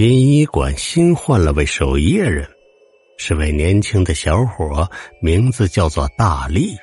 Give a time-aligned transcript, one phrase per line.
[0.00, 2.48] 殡仪馆新换了位守夜人，
[3.18, 4.90] 是位年轻的小伙，
[5.20, 6.74] 名字叫做大力。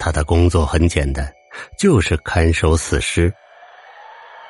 [0.00, 1.32] 他的工作很简单，
[1.78, 3.32] 就是看守死尸。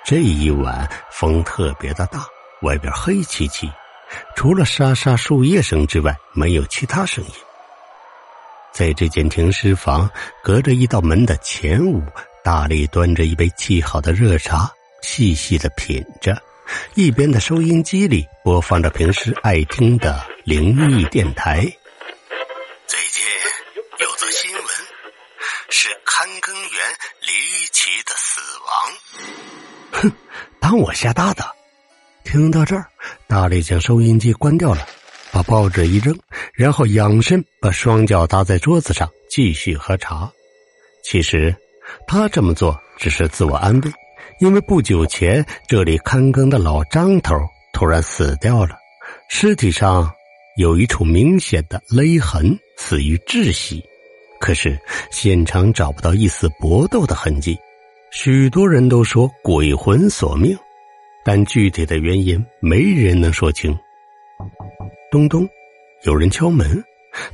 [0.02, 2.26] 这一晚风特别的大，
[2.62, 3.70] 外边黑漆漆，
[4.34, 7.30] 除了沙沙树叶声之外，没有其他声音。
[8.72, 10.10] 在这间停尸房，
[10.42, 12.02] 隔着一道门的前屋，
[12.42, 14.72] 大力端着一杯沏好的热茶，
[15.02, 16.34] 细细的品着。
[16.94, 21.60] 一边的收音机里播放着平时爱听的灵异电台。
[22.86, 23.22] 最近
[24.00, 24.64] 有则新闻，
[25.70, 26.70] 是看更员
[27.20, 30.02] 离奇的死亡。
[30.02, 30.12] 哼，
[30.60, 31.44] 当我瞎搭的。
[32.24, 32.86] 听到这儿，
[33.26, 34.86] 大力将收音机关掉了，
[35.32, 36.14] 把报纸一扔，
[36.52, 40.30] 然后仰身把双脚搭在桌子上，继续喝茶。
[41.02, 41.56] 其实，
[42.06, 43.90] 他这么做只是自我安慰。
[44.40, 47.34] 因为不久前这里看更的老张头
[47.72, 48.76] 突然死掉了，
[49.28, 50.10] 尸体上
[50.56, 53.84] 有一处明显的勒痕，死于窒息。
[54.38, 54.78] 可是
[55.10, 57.58] 现场找不到一丝搏斗的痕迹，
[58.12, 60.56] 许多人都说鬼魂索命，
[61.24, 63.76] 但具体的原因没人能说清。
[65.10, 65.48] 咚咚，
[66.04, 66.80] 有人敲门，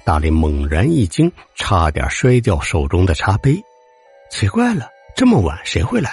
[0.05, 3.63] 大力猛然一惊，差点摔掉手中的茶杯。
[4.31, 6.11] 奇怪了，这么晚谁会来？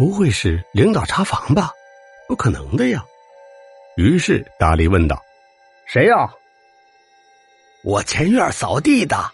[0.00, 1.70] 不会是领导查房吧？
[2.26, 3.04] 不可能的呀！
[3.98, 5.22] 于是大力问道
[5.84, 6.26] ：“谁呀
[7.84, 9.30] ？”“我前院扫地的。”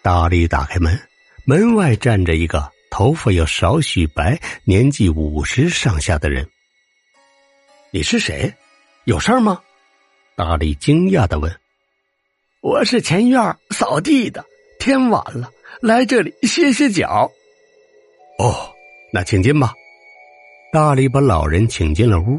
[0.00, 0.96] 大力打开门，
[1.44, 6.48] 门外站着一个头发有少许白、年纪五十上下的人。
[7.90, 8.54] “你是谁？
[9.02, 9.60] 有事吗？”
[10.38, 11.52] 大力惊讶的问。
[12.62, 14.46] “我是前院扫地的，
[14.78, 17.28] 天晚了，来这里歇歇脚。
[18.38, 18.72] ”“哦，
[19.12, 19.74] 那请进吧。”
[20.70, 22.38] 大力把老人请进了屋，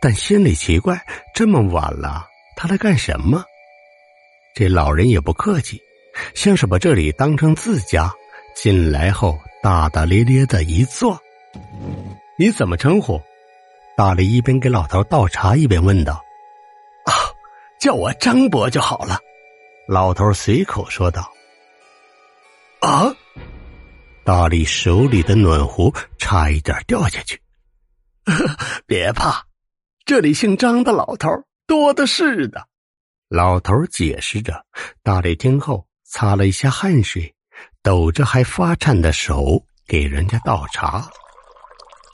[0.00, 0.98] 但心里奇怪：
[1.34, 3.44] 这么晚了，他来干什么？
[4.54, 5.80] 这老人也不客气，
[6.34, 8.10] 像是把这里当成自家。
[8.54, 11.20] 进来后，大大咧咧的一坐。
[12.38, 13.20] 你怎么称呼？
[13.94, 16.24] 大力一边给老头倒茶，一边问道
[17.04, 17.12] ：“啊，
[17.78, 19.18] 叫我张伯就好了。”
[19.86, 21.30] 老头随口说道。
[22.80, 23.14] 啊！
[24.24, 27.38] 大力手里的暖壶差一点掉下去。
[28.86, 29.46] 别怕，
[30.04, 31.28] 这里姓张的老头
[31.66, 32.66] 多的是的。
[33.28, 34.64] 老头解释着。
[35.02, 37.34] 大力听后擦了一下汗水，
[37.82, 41.08] 抖着还发颤的手给人家倒茶。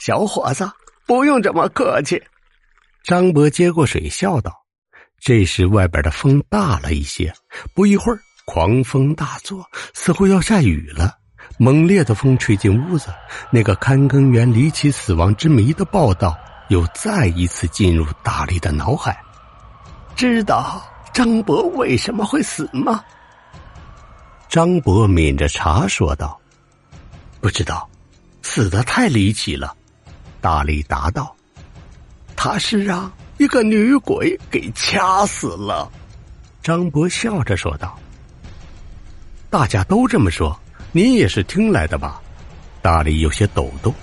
[0.00, 0.70] 小伙子，
[1.06, 2.22] 不用这么客气。
[3.04, 4.52] 张伯接过水，笑道
[5.18, 7.34] ：“这时外边的风大了一些，
[7.74, 11.18] 不一会儿，狂风大作，似乎要下雨了。”
[11.58, 13.12] 猛烈的风吹进屋子，
[13.50, 16.36] 那个看更员离奇死亡之谜的报道
[16.68, 19.22] 又再一次进入大力的脑海。
[20.16, 20.82] 知道
[21.12, 23.04] 张博为什么会死吗？
[24.48, 26.38] 张博抿着茶说道
[27.40, 27.88] ：“不知道，
[28.42, 29.74] 死的太离奇了。”
[30.40, 31.34] 大力答道
[32.34, 35.90] ：“他是让一个女鬼给掐死了。”
[36.62, 37.98] 张博笑着说道
[39.48, 40.58] ：“大家都这么说。”
[40.92, 42.20] 你也是听来的吧？
[42.82, 43.94] 大力有些抖动。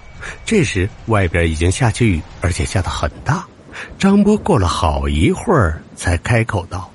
[0.43, 3.47] 这时外边已经下起雨，而且下的很大。
[3.97, 6.91] 张波过了好一会儿才开口道：“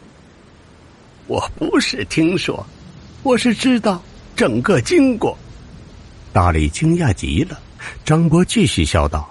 [1.27, 2.67] 我不是听说，
[3.23, 4.03] 我是知道
[4.37, 5.39] 整个经过。”
[6.33, 7.59] 大力惊讶极了。
[8.05, 9.31] 张波继续笑道：“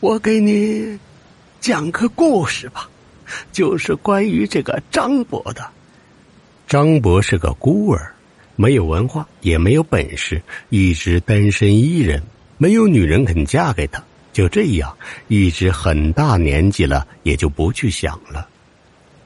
[0.00, 0.98] 我给你
[1.60, 2.88] 讲个故事吧，
[3.52, 5.66] 就是关于这个张伯的。
[6.66, 8.14] 张伯是个孤儿。”
[8.60, 12.22] 没有文化，也没有本事，一直单身一人，
[12.58, 14.04] 没有女人肯嫁给他。
[14.34, 14.94] 就这样，
[15.28, 18.46] 一直很大年纪了，也就不去想了。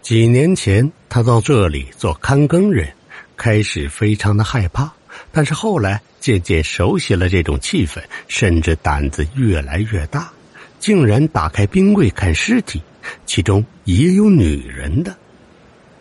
[0.03, 2.89] 几年前，他到这里做看更人，
[3.37, 4.93] 开始非常的害怕，
[5.33, 10.31] 但是后来渐渐熟悉了这种气氛，甚至胆子越来越大，
[10.79, 12.81] 竟然打开冰柜看尸体，
[13.27, 15.13] 其中也有女人的。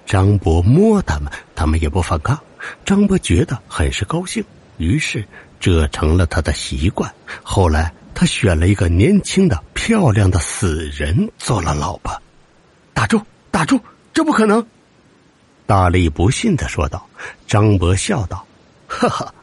[0.06, 2.39] 张博摸他们，他们也不反抗。
[2.86, 4.44] 张伯觉得很是高兴，
[4.77, 5.25] 于是
[5.60, 7.13] 这成了他的习惯。
[7.42, 12.21] 后来他选了一个年轻的、漂亮的死人做了老婆。
[12.94, 13.21] 打住！
[13.51, 13.80] 打住！
[14.13, 14.65] 这不可能！
[15.65, 17.07] 大力不信的说道。
[17.48, 18.45] 张伯笑道
[18.88, 19.33] ：“哈哈，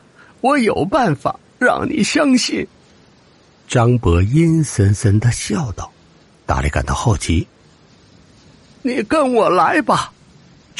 [0.40, 2.66] 我有办法让你相信。”
[3.66, 5.90] 张伯阴森森的笑道。
[6.46, 7.46] 大力感到好奇
[8.82, 10.12] ：“你跟我来吧。”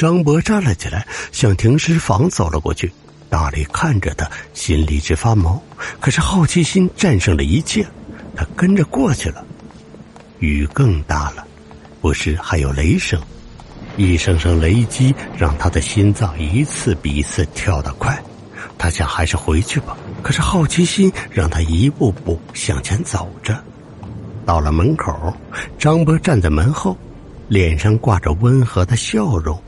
[0.01, 2.91] 张博站了起来，向停尸房走了过去。
[3.29, 5.63] 大力看着他，心里直发毛。
[6.01, 7.87] 可是好奇心战胜了一切，
[8.35, 9.45] 他跟着过去了。
[10.39, 11.47] 雨更大了，
[12.01, 13.21] 不时还有雷声，
[13.99, 18.19] 一声声雷击让他的心脏一次比一次跳得快。
[18.79, 23.63] 他想还是回去吧，可是好奇心让他一步步向前走着。
[24.47, 25.37] 到了门口，
[25.79, 26.97] 张博站在门后，
[27.49, 29.63] 脸上挂着温和的笑容。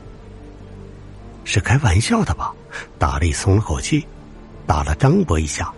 [1.43, 2.51] 是开玩笑的吧？
[2.97, 4.05] 大力松了口气，
[4.65, 5.71] 打了张博一下，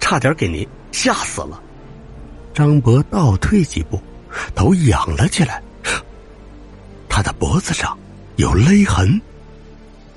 [0.00, 1.60] 差点给你吓死了。
[2.54, 4.00] 张博倒退几步，
[4.54, 5.62] 头仰了起来，
[7.08, 7.96] 他的脖子上
[8.36, 9.20] 有勒痕。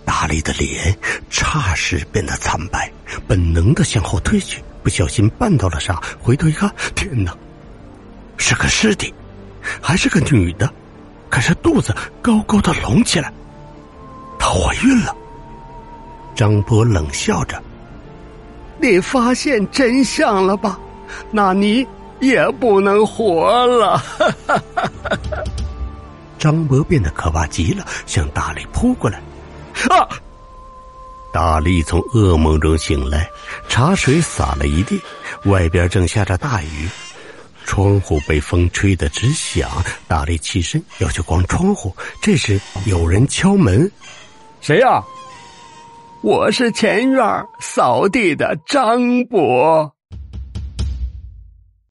[0.03, 0.95] 大力的脸
[1.31, 2.91] 霎时变得惨白，
[3.27, 7.35] 本能的向后退去，不小心绊到了啥，回头一看，天哪，
[8.37, 9.11] 是个尸体，
[9.81, 10.71] 还是个女的，
[11.27, 13.33] 可是肚子高高的隆起来，
[14.55, 15.13] 怀孕了。
[16.33, 17.61] 张波冷笑着
[18.79, 20.79] ：“你发现真相了吧？
[21.31, 21.85] 那你
[22.21, 24.01] 也不能活了。
[26.39, 29.21] ”张博变得可怕极了，向大力扑过来。
[29.89, 30.07] 啊！
[31.33, 33.29] 大力从噩梦中醒来，
[33.67, 35.01] 茶水洒了一地，
[35.45, 36.87] 外边正下着大雨，
[37.65, 39.69] 窗户被风吹得直响。
[40.07, 43.91] 大力起身要去关窗户，这时有人敲门
[44.65, 44.99] ：“谁呀
[46.23, 47.23] ？”“我是前院
[47.59, 49.87] 扫地的张伯。”